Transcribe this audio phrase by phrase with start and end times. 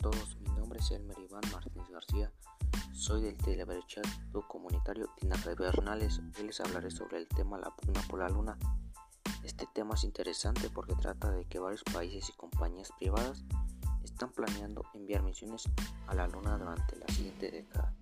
[0.00, 2.32] todos, mi nombre es Elmer Iván Martínez García,
[2.92, 6.22] soy del teleberchato comunitario Tinaja de Bernales.
[6.38, 8.58] Hoy les hablaré sobre el tema La pugna por la luna.
[9.44, 13.44] Este tema es interesante porque trata de que varios países y compañías privadas
[14.02, 15.68] están planeando enviar misiones
[16.06, 17.94] a la luna durante la siguiente década.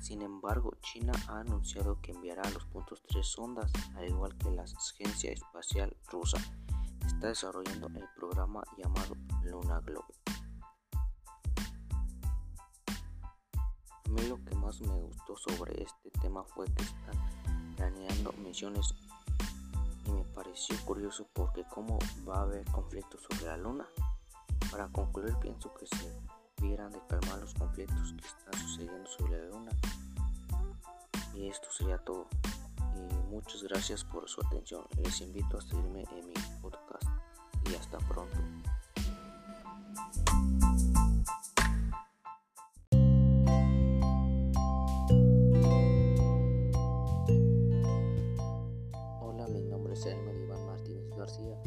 [0.00, 4.62] Sin embargo, China ha anunciado que enviará los puntos tres sondas, al igual que la
[4.62, 6.38] Agencia Espacial Rusa
[7.06, 10.14] está desarrollando el programa llamado Luna Globe.
[14.06, 18.94] A mí lo que más me gustó sobre este tema fue que están planeando misiones
[20.06, 23.86] y me pareció curioso porque cómo va a haber conflictos sobre la luna.
[24.70, 26.12] Para concluir pienso que se
[26.60, 29.70] vieran de calmar los conflictos que están sucediendo sobre la luna.
[31.34, 32.28] Y esto sería todo.
[33.34, 34.84] Muchas gracias por su atención.
[35.02, 37.02] Les invito a seguirme en mi podcast
[37.68, 38.38] y hasta pronto.
[49.20, 51.60] Hola, mi nombre es Elmer Iván Martínez García.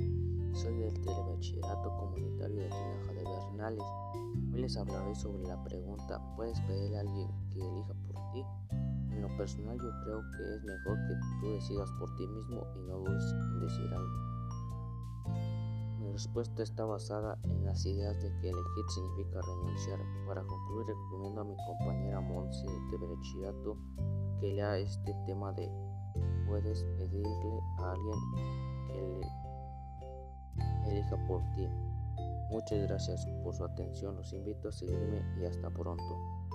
[0.54, 3.84] Soy del Telebachillerato Comunitario de Tinaja de Bernales.
[4.54, 8.46] Hoy les hablaré sobre la pregunta: ¿puedes pedirle a alguien que elija por ti?
[9.36, 13.04] Personal, yo creo que es mejor que tú decidas por ti mismo y no
[13.62, 14.28] decir algo.
[16.00, 20.00] Mi respuesta está basada en las ideas de que elegir significa renunciar.
[20.28, 23.78] Para concluir, recomiendo a mi compañera Monse de Bachillerato
[24.40, 25.70] que lea este tema de
[26.48, 28.20] puedes pedirle a alguien
[28.88, 29.22] que
[30.86, 31.68] le elija por ti.
[32.50, 36.47] Muchas gracias por su atención, los invito a seguirme y hasta pronto.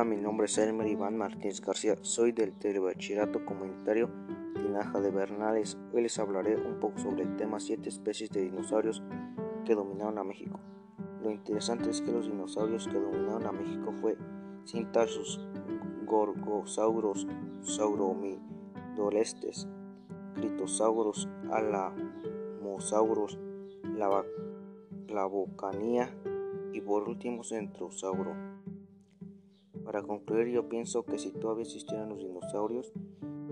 [0.00, 4.08] Hola, mi nombre es Elmer Iván Martínez García, soy del Telebachillerato Comunitario
[4.54, 5.76] Tinaja de Bernales.
[5.92, 9.02] Hoy les hablaré un poco sobre el tema 7 especies de dinosaurios
[9.66, 10.58] que dominaron a México.
[11.22, 14.16] Lo interesante es que los dinosaurios que dominaron a México fue
[14.66, 15.38] Cintarsus,
[16.06, 17.26] Gorgosaurus,
[17.60, 19.68] Sauromidolestes,
[20.34, 23.38] Critosaurus, Alamosaurus,
[25.06, 26.08] Clavocanía
[26.72, 28.59] y por último Centrosauro.
[29.90, 32.92] Para concluir, yo pienso que si todavía existieran los dinosaurios,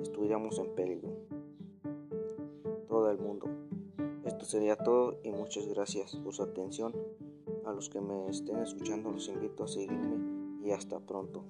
[0.00, 1.08] estuviéramos en peligro.
[2.86, 3.48] Todo el mundo.
[4.24, 6.94] Esto sería todo y muchas gracias por su atención.
[7.66, 11.44] A los que me estén escuchando los invito a seguirme y hasta pronto.